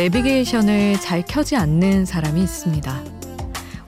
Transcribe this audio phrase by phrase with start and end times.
[0.00, 3.04] 내비게이션을 잘 켜지 않는 사람이 있습니다.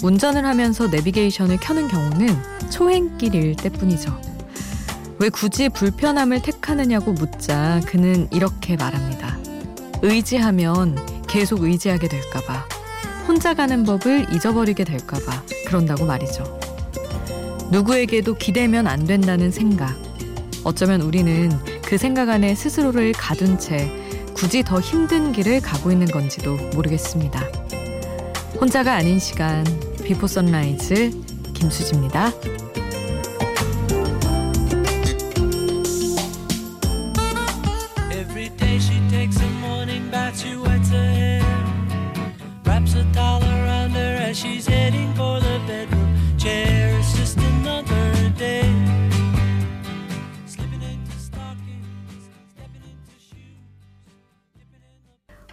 [0.03, 2.37] 운전을 하면서 내비게이션을 켜는 경우는
[2.71, 4.21] 초행길일 때뿐이죠.
[5.21, 9.39] 왜 굳이 불편함을 택하느냐고 묻자 그는 이렇게 말합니다.
[10.03, 12.69] 의지하면 계속 의지하게 될까봐.
[13.27, 16.61] 혼자 가는 법을 잊어버리게 될까봐 그런다고 말이죠.
[17.71, 19.97] 누구에게도 기대면 안 된다는 생각.
[20.63, 21.51] 어쩌면 우리는
[21.87, 24.02] 그 생각 안에 스스로를 가둔 채
[24.43, 27.39] 굳이 더 힘든 길을 가고 있는 건지도 모르겠습니다.
[28.61, 29.65] 혼자가 아닌 시간,
[30.03, 31.13] Before Sunrise
[31.55, 32.33] 김수지입니다.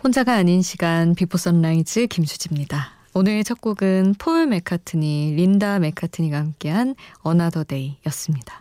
[0.09, 2.93] 혼자가 아닌 시간 Before Sunrise 김수지입니다.
[3.13, 8.59] 오늘 첫 곡은 폴 맥카트니, 린다 맥카트니가 함께한 Another Day였습니다.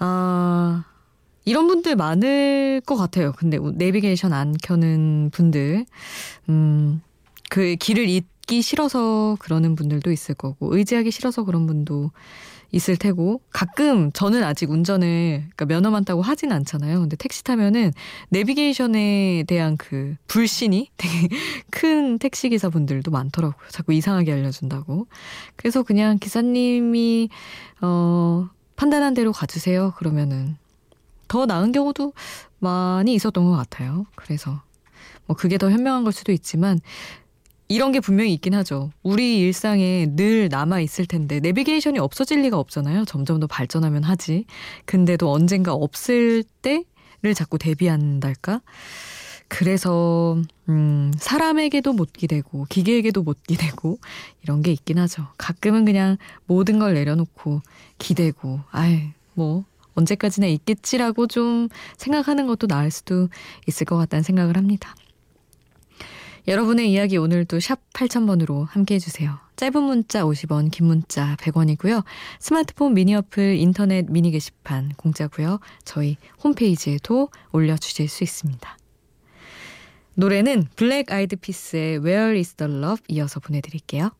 [0.00, 0.84] 아,
[1.44, 3.30] 이런 분들 많을 것 같아요.
[3.36, 5.86] 근데 내비게이션 안 켜는 분들,
[6.48, 7.00] 음,
[7.48, 12.10] 그 길을 잊기 싫어서 그러는 분들도 있을 거고, 의지하기 싫어서 그런 분도
[12.70, 17.00] 있을 테고 가끔 저는 아직 운전을 그러니까 면허만 따고 하진 않잖아요.
[17.00, 17.92] 근데 택시 타면은
[18.30, 21.28] 내비게이션에 대한 그 불신이 되게
[21.70, 23.68] 큰 택시 기사분들도 많더라고요.
[23.70, 25.06] 자꾸 이상하게 알려준다고.
[25.56, 27.30] 그래서 그냥 기사님이
[27.80, 29.94] 어 판단한 대로 가주세요.
[29.96, 30.56] 그러면은
[31.26, 32.12] 더 나은 경우도
[32.58, 34.06] 많이 있었던 것 같아요.
[34.14, 34.62] 그래서
[35.26, 36.80] 뭐 그게 더 현명한 걸 수도 있지만
[37.68, 38.90] 이런 게 분명히 있긴 하죠.
[39.02, 43.04] 우리 일상에 늘 남아 있을 텐데 내비게이션이 없어질 리가 없잖아요.
[43.04, 44.46] 점점 더 발전하면 하지.
[44.86, 48.62] 근데도 언젠가 없을 때를 자꾸 대비한달까?
[49.48, 53.98] 그래서 음, 사람에게도 못 기대고 기계에게도 못 기대고
[54.42, 55.26] 이런 게 있긴 하죠.
[55.36, 57.62] 가끔은 그냥 모든 걸 내려놓고
[57.98, 59.64] 기대고 아이 뭐
[59.94, 63.28] 언제까지나 있겠지라고 좀 생각하는 것도 나을 수도
[63.66, 64.94] 있을 것 같다는 생각을 합니다.
[66.48, 69.38] 여러분의 이야기 오늘도 샵 8000번으로 함께 해주세요.
[69.56, 72.04] 짧은 문자 50원, 긴 문자 100원이고요.
[72.40, 75.60] 스마트폰 미니 어플, 인터넷 미니 게시판 공짜고요.
[75.84, 78.78] 저희 홈페이지에도 올려주실 수 있습니다.
[80.14, 84.10] 노래는 Black Eyed Peas의 Where is the Love 이어서 보내드릴게요.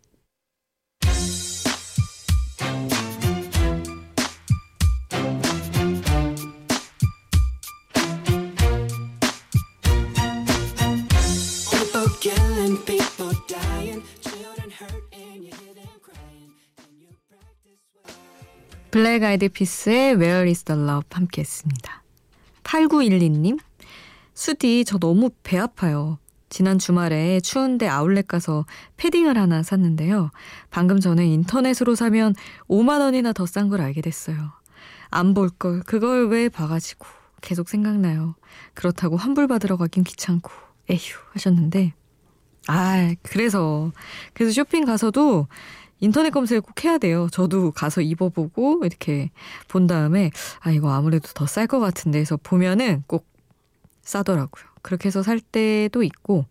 [18.99, 22.03] Black Eyed Peas의 Where is the Love 함께 했습니다.
[22.65, 23.61] 8912님,
[24.35, 26.19] 수디, 저 너무 배 아파요.
[26.49, 28.67] 지난 주말에 추운데 아울렛 가서
[28.97, 30.33] 패딩을 하나 샀는데요.
[30.71, 32.35] 방금 전에 인터넷으로 사면
[32.69, 34.51] 5만원이나 더 싼 걸 알게 됐어요.
[35.11, 37.07] 안 볼 걸, 그걸 왜 봐가지고
[37.41, 38.35] 계속 생각나요.
[38.75, 40.51] 그렇다고 환불받으러 가긴 귀찮고,
[40.91, 40.99] 에휴,
[41.35, 41.95] 하셨는데.
[42.67, 43.93] 아, 그래서,
[44.35, 45.47] 그래서 쇼핑 가서도
[46.01, 47.29] 인터넷 검색을 꼭 해야 돼요.
[47.33, 49.31] 저도 가서 입어보고 이렇게
[49.69, 53.27] 본 다음에 아 이거 아무래도 더 쌀 것 같은데 해서 보면은 꼭
[54.03, 54.65] 싸더라고요.
[54.83, 56.45] 그렇게 해서 살 때도 있고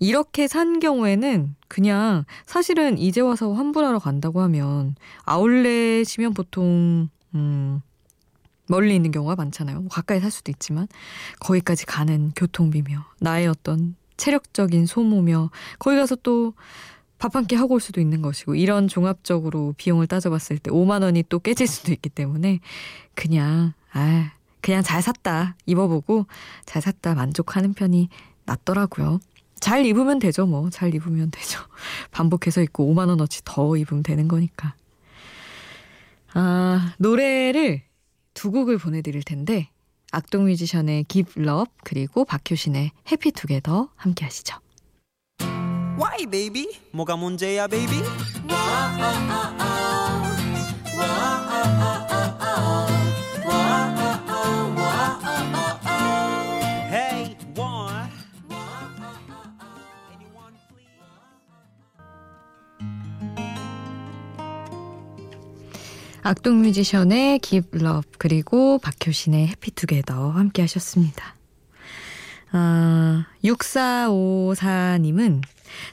[0.00, 7.80] 이렇게 산 경우에는 그냥 사실은 이제 와서 환불하러 간다고 하면 아울렛이면 보통 음
[8.66, 9.80] 멀리 있는 경우가 많잖아요.
[9.80, 10.88] 뭐 가까이 살 수도 있지만
[11.40, 16.54] 거기까지 가는 교통비며 나의 어떤 체력적인 소모며 거기 가서 또
[17.24, 21.24] 밥 한 끼 하고 올 수도 있는 것이고 이런 종합적으로 비용을 따져봤을 때 5만 원이
[21.30, 22.60] 또 깨질 수도 있기 때문에
[23.14, 26.26] 그냥 아 그냥 잘 샀다 입어보고
[26.66, 28.08] 잘 샀다 만족하는 편이
[28.44, 29.20] 낫더라고요.
[29.58, 31.60] 잘 입으면 되죠 뭐 잘 입으면 되죠.
[32.12, 34.74] 반복해서 입고 5만 원어치 더 입으면 되는 거니까.
[36.34, 37.82] 아 노래를
[38.34, 39.70] 두 곡을 보내드릴 텐데
[40.12, 44.63] 악동 뮤지션의 Give Love 그리고 박효신의 해피 투게더 함께 하시죠.
[45.96, 46.68] Why baby?
[46.92, 48.02] 뭐가 문제야 baby?
[66.26, 71.36] 악동 뮤지션의 Give Love 그리고 박효신의 해피 투게더 함께 하셨습니다.
[72.56, 75.42] 아, 6454님은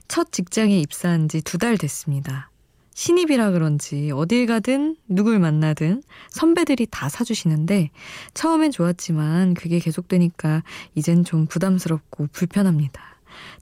[0.07, 2.51] 첫 직장에 입사한 지 두 달 됐습니다.
[2.93, 7.89] 신입이라 그런지 어딜 가든 누굴 만나든 선배들이 다 사주시는데
[8.35, 10.61] 처음엔 좋았지만 그게 계속되니까
[10.93, 13.01] 이젠 좀 부담스럽고 불편합니다.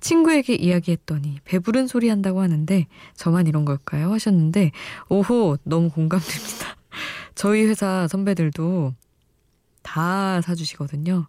[0.01, 2.85] 친구에게 이야기했더니 배부른 소리 한다고 하는데
[3.15, 4.11] 저만 이런 걸까요?
[4.11, 4.71] 하셨는데
[5.07, 6.75] 오호 너무 공감됩니다.
[7.35, 8.93] 저희 회사 선배들도
[9.83, 11.27] 다 사주시거든요.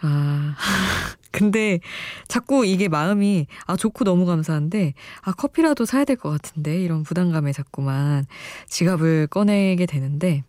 [0.00, 0.54] 아,
[1.32, 1.80] 근데
[2.28, 7.52] 자꾸 이게 마음이, 아, 좋고 너무 감사한데, 아, 커피라도 사야 될 것 같은데, 이런 부담감에
[7.52, 8.26] 자꾸만
[8.68, 10.44] 지갑을 꺼내게 되는데,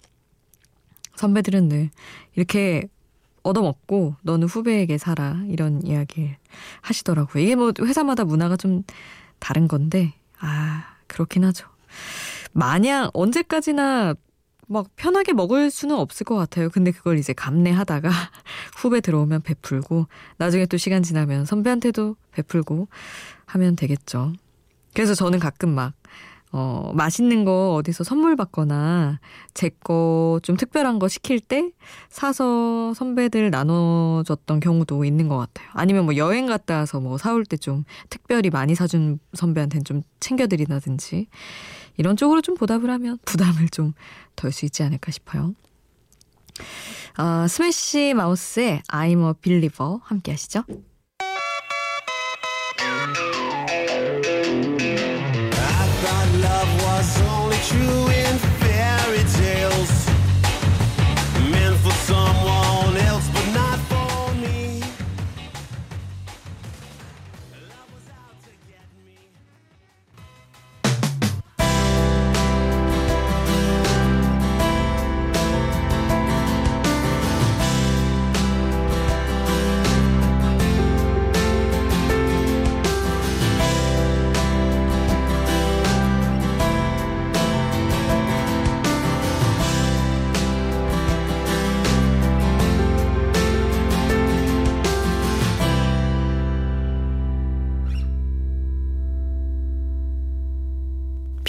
[1.15, 1.89] 선배들은 늘
[2.35, 2.83] 이렇게
[3.43, 5.41] 얻어먹고 너는 후배에게 살아.
[5.47, 6.35] 이런 이야기
[6.81, 7.43] 하시더라고요.
[7.43, 8.83] 이게 뭐 회사마다 문화가 좀
[9.39, 11.67] 다른 건데, 아, 그렇긴 하죠.
[12.53, 14.13] 마냥 언제까지나
[14.69, 16.69] 막 편하게 먹을 수는 없을 것 같아요.
[16.69, 18.09] 근데 그걸 이제 감내하다가
[18.77, 20.05] 후배 들어오면 베풀고
[20.37, 22.87] 나중에 또 시간 지나면 선배한테도 베풀고
[23.47, 24.33] 하면 되겠죠.
[24.93, 25.93] 그래서 저는 가끔 막
[26.51, 29.19] 어, 맛있는 거 어디서 선물 받거나
[29.53, 31.71] 제 거 좀 특별한 거 시킬 때
[32.09, 35.67] 사서 선배들 나눠줬던 경우도 있는 것 같아요.
[35.73, 41.27] 아니면 뭐 여행 갔다 와서 뭐 사올 때 좀 특별히 많이 사준 선배한테는 좀 챙겨드리다든지
[41.99, 43.93] 이런 쪽으로 좀 보답을 하면 부담을 좀
[44.35, 45.53] 덜 수 있지 않을까 싶어요.
[47.17, 50.63] 어, 스매시 마우스의 I'm a Believer 함께 하시죠.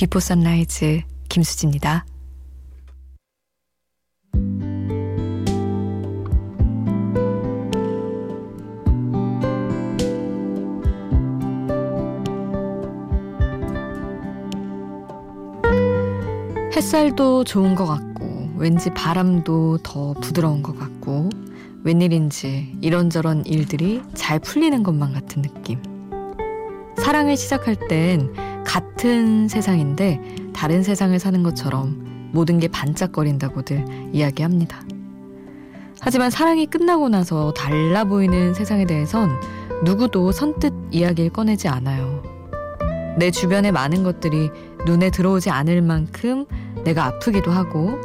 [0.01, 2.07] Before Sunrise 김수지입니다.
[16.75, 21.29] 햇살도 좋은 것 같고 왠지 바람도 더 부드러운 것 같고
[21.85, 25.79] 웬일인지 이런저런 일들이 잘 풀리는 것만 같은 느낌.
[26.97, 28.33] 사랑을 시작할 땐
[28.65, 34.83] 같은 세상인데 다른 세상을 사는 것처럼 모든 게 반짝거린다고들 이야기합니다.
[36.01, 39.31] 하지만 사랑이 끝나고 나서 달라 보이는 세상에 대해선
[39.85, 42.23] 누구도 선뜻 이야기를 꺼내지 않아요.
[43.19, 44.51] 내 주변의 많은 것들이
[44.87, 46.47] 눈에 들어오지 않을 만큼
[46.85, 47.99] 내가 아프기도 하고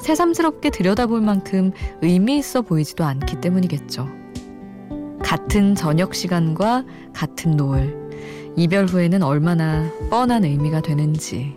[0.00, 4.06] 새삼스럽게 들여다볼 만큼 의미 있어 보이지도 않기 때문이겠죠.
[5.24, 6.84] 같은 저녁 시간과
[7.14, 8.03] 같은 노을,
[8.56, 11.56] 이별 후에는 얼마나 뻔한 의미가 되는지.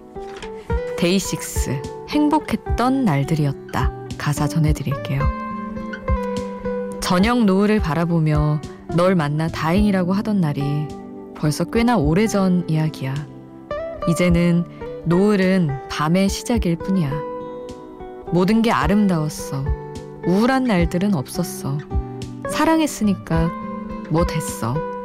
[0.98, 3.92] 데이식스, 행복했던 날들이었다.
[4.18, 5.22] 가사 전해드릴게요.
[7.00, 8.60] 저녁 노을을 바라보며
[8.96, 10.88] 널 만나 다행이라고 하던 날이
[11.36, 13.13] 벌써 꽤나 오래전 이야기야.
[14.10, 14.66] 이제는
[15.06, 17.12] 노을은 밤의 시작일 뿐이야.
[18.32, 19.63] 모든 게 아름다웠어.
[20.25, 21.77] 우울한 날들은 없었어.
[22.50, 23.51] 사랑했으니까
[24.10, 24.97] 뭐 됐어.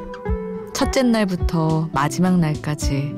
[0.82, 3.14] 첫째 날부터 마지막 날까지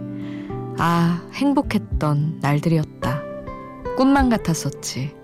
[0.79, 3.23] 아, 행복했던 날들이었다.
[3.97, 5.17] 꿈만 같았었지.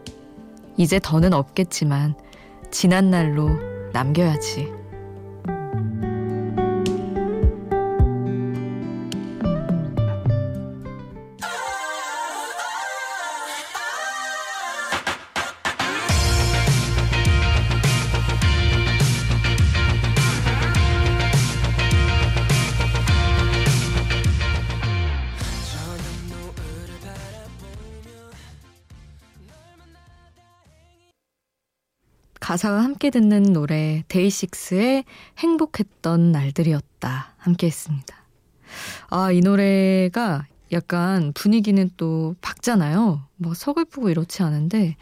[0.79, 2.15] 이제 더는 없겠지만
[2.71, 3.51] 지난 날로
[3.93, 4.73] 남겨야지.
[32.51, 35.05] 가사와 함께 듣는 노래 데이식스의
[35.39, 38.25] 행복했던 날들이었다 함께 했습니다.
[39.09, 43.23] 아, 이 노래가 약간 분위기는 또 밝잖아요.
[43.37, 44.97] 뭐 서글프고 이렇지 않은데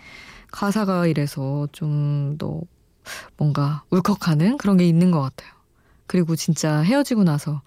[0.50, 2.60] 가사가 이래서 좀 더
[3.38, 5.50] 뭔가 울컥하는 그런 게 있는 것 같아요.
[6.06, 7.62] 그리고 진짜 헤어지고 나서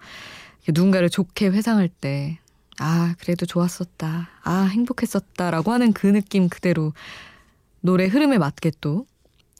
[0.68, 2.38] 누군가를 좋게 회상할 때,
[2.78, 4.28] 아, 그래도 좋았었다.
[4.44, 5.50] 아, 행복했었다.
[5.50, 6.92] 라고 하는 그 느낌 그대로
[7.80, 9.06] 노래 흐름에 맞게 또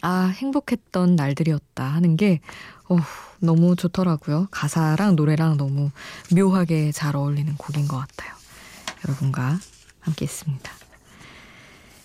[0.03, 2.41] 아, 행복했던 날들이었다 하는 게,
[2.89, 2.99] 어,
[3.41, 4.49] 너무 좋더라고요.
[4.51, 5.91] 가사랑 노래랑 너무
[6.35, 8.35] 묘하게 잘 어울리는 곡인 것 같아요.
[9.07, 9.59] 여러분과
[10.01, 10.71] 함께 했습니다.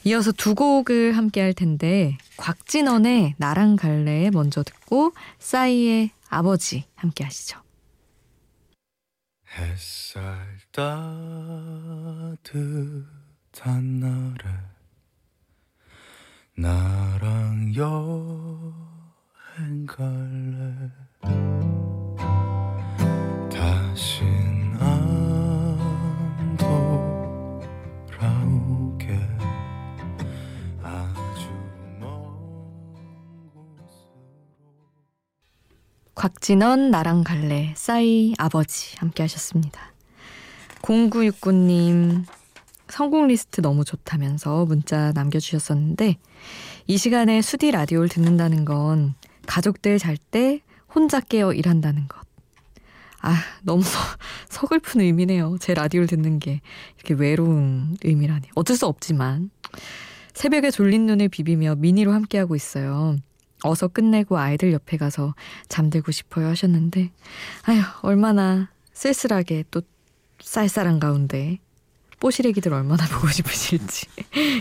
[0.04, 7.60] 이어서 두 곡을 함께 할 텐데 곽진원의 나랑 갈래 먼저 듣고 싸이의 아버지 함께 하시죠.
[9.58, 12.40] 햇살 따뜻한
[14.00, 14.77] 날에
[16.60, 18.74] 나랑 여행
[19.86, 20.90] 갈래?
[23.52, 24.26] 다신
[24.80, 26.58] 안
[28.18, 29.20] 돌아오게.
[30.82, 31.48] 아주
[32.00, 32.10] 먼
[33.52, 34.18] 곳으로.
[36.16, 39.94] 곽진원 나랑 갈래 싸이 아버지 함께 하셨습니다.
[40.82, 42.26] 0969님
[42.90, 46.18] 성공 리스트 너무 좋다면서 문자 남겨주셨었는데
[46.88, 49.16] 이 시간에 수디 라디오를 듣는다는 건
[49.46, 50.62] 가족들 잘 때
[50.94, 52.20] 혼자 깨어 일한다는 것.
[53.22, 54.00] 아, 너무 서,
[54.50, 55.58] 서글픈 의미네요.
[55.60, 56.62] 제 라디오를 듣는 게
[56.96, 58.50] 이렇게 외로운 의미라니.
[58.56, 59.50] 어쩔 수 없지만
[60.34, 63.18] 새벽에 졸린 눈을 비비며 미니로 함께하고 있어요.
[63.64, 65.34] 어서 끝내고 아이들 옆에 가서
[65.68, 67.12] 잠들고 싶어요 하셨는데
[67.64, 69.82] 아휴 얼마나 쓸쓸하게 또
[70.40, 71.58] 쌀쌀한 가운데
[72.20, 74.08] 뽀시래기들 얼마나 보고 싶으실지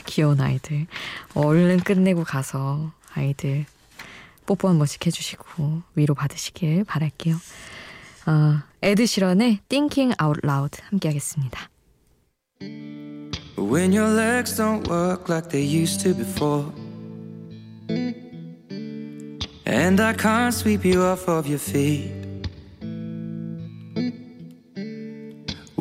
[0.06, 0.86] 귀여운 아이들
[1.34, 3.66] 얼른 끝내고 가서 아이들
[4.44, 7.36] 뽀뽀 한 번씩 해주시고 위로 받으시길 바랄게요.
[8.26, 11.68] 어, 에드 시런의 Thinking Out Loud 함께 하겠습니다.
[13.58, 16.70] When your legs don't work like they used to before
[19.66, 22.25] And I can't sweep you off of your feet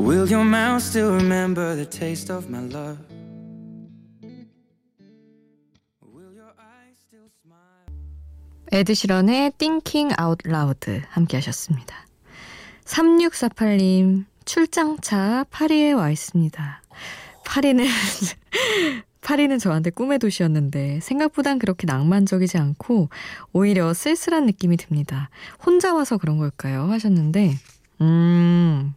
[0.06, 3.00] Will your mouth still remember the taste of my love?
[8.72, 12.06] 에드시런의 Thinking Out Loud 함께 하셨습니다.
[12.84, 16.84] 3648님, 출장차 파리에 와 있습니다.
[17.44, 17.84] 파리는,
[19.22, 23.10] 파리는 저한테 꿈의 도시였는데 생각보단 그렇게 낭만적이지 않고
[23.54, 25.32] 오히려 쓸쓸한 느낌이 듭니다.
[25.66, 26.84] 혼자 와서 그런 걸까요?
[26.92, 27.58] 하셨는데,
[28.02, 28.94] 음,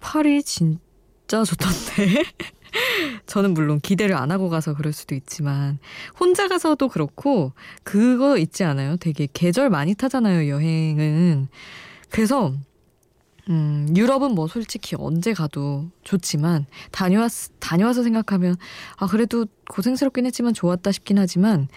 [0.00, 2.24] 파리 진짜 좋던데.
[3.26, 5.78] 저는 물론 기대를 안 하고 가서 그럴 수도 있지만
[6.18, 8.96] 혼자 가서도 그렇고 그거 있지 않아요?
[8.96, 11.48] 되게 계절 많이 타잖아요, 여행은.
[12.08, 12.54] 그래서
[13.48, 18.56] 음, 유럽은 뭐 솔직히 언제 가도 좋지만 다녀왔 다녀와서 생각하면
[18.96, 21.68] 아 그래도 고생스럽긴 했지만 좋았다 싶긴 하지만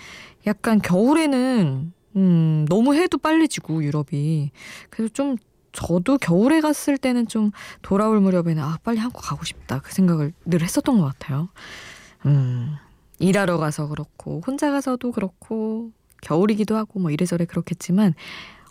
[0.45, 4.51] 약간 겨울에는 음, 너무 해도 빨리 지고 유럽이
[4.89, 5.37] 그래서 좀
[5.75, 7.51] 저도 겨울에 갔을 때는 좀
[7.81, 11.49] 돌아올 무렵에는 아 빨리 한국 가고 싶다 그 생각을 늘 했었던 것 같아요.
[12.25, 12.75] 음
[13.19, 15.91] 일하러 가서 그렇고 혼자 가서도 그렇고
[16.21, 18.13] 겨울이기도 하고 뭐 이래저래 그렇겠지만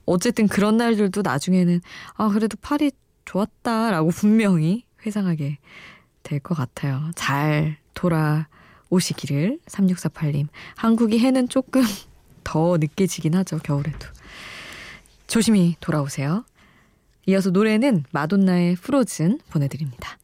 [0.06, 1.80] 어쨌든 그런 날들도 나중에는
[2.16, 2.90] 아 그래도 파리
[3.26, 5.58] 좋았다라고 분명히 회상하게
[6.22, 7.10] 될 것 같아요.
[7.14, 10.48] 잘 돌아오시기를 3648님.
[10.76, 11.82] 한국이 해는 조금
[12.44, 14.08] 더 늦게 지긴 하죠 겨울에도.
[15.26, 16.44] 조심히 돌아오세요.
[17.26, 20.18] 이어서 노래는 마돈나의 프로즌 보내드립니다.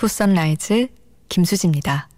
[0.00, 0.88] Before Sunrise
[1.28, 2.08] 김수지입니다.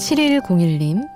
[0.00, 1.15] 칠일공일님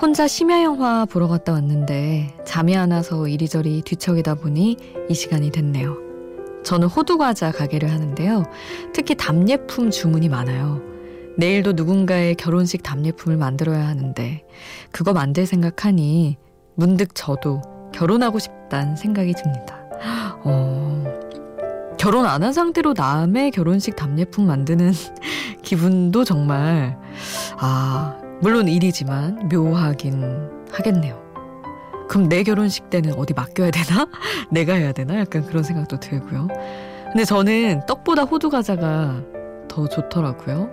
[0.00, 4.76] 혼자 심야 영화 보러 갔다 왔는데 잠이 안 와서 이리저리 뒤척이다 보니
[5.08, 5.96] 이 시간이 됐네요.
[6.64, 8.44] 저는 호두과자 가게를 하는데요.
[8.92, 10.82] 특히 답례품 주문이 많아요.
[11.38, 14.44] 내일도 누군가의 결혼식 답례품을 만들어야 하는데
[14.90, 16.36] 그거 만들 생각하니
[16.74, 17.62] 문득 저도
[17.94, 19.82] 결혼하고 싶다는 생각이 듭니다.
[20.44, 21.04] 어,
[21.98, 24.92] 결혼 안 한 상태로 남의 결혼식 답례품 만드는
[25.62, 26.98] 기분도 정말
[27.58, 30.22] 아 물론 일이지만 묘하긴
[30.70, 31.24] 하겠네요.
[32.08, 34.08] 그럼 내 결혼식 때는 어디 맡겨야 되나?
[34.50, 35.18] 내가 해야 되나?
[35.18, 36.48] 약간 그런 생각도 들고요.
[37.06, 39.22] 근데 저는 떡보다 호두 과자가
[39.68, 40.70] 더 좋더라고요.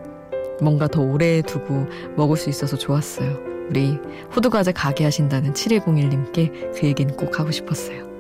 [0.61, 3.39] 뭔가 더 오래 두고 먹을 수 있어서 좋았어요.
[3.69, 3.97] 우리
[4.35, 8.11] 호두 과자 가게 하신다는 7101님께 그 얘기는 꼭 하고 싶었어요.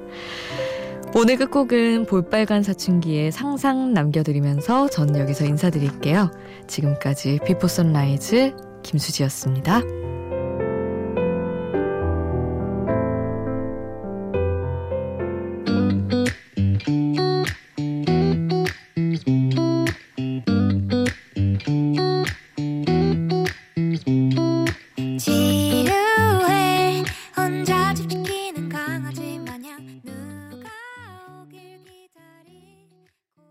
[1.15, 6.31] 오늘 끝곡은 볼빨간 사춘기의 상상 남겨드리면서 전 여기서 인사드릴게요.
[6.65, 10.02] 지금까지 Before Sunrise 김수지였습니다.